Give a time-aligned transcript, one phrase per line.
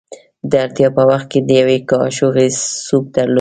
[0.49, 2.47] د اړتیا په وخت کې د یوې کاشوغې
[2.87, 3.29] سوپ درلودل.